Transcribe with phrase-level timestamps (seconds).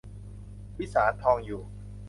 [0.79, 1.61] วิสาร ทองอยู่